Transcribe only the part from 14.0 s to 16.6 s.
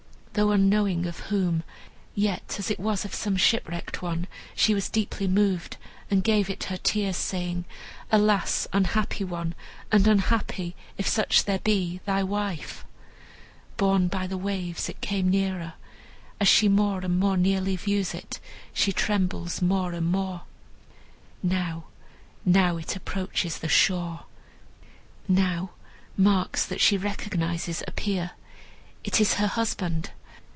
by the waves, it came nearer. As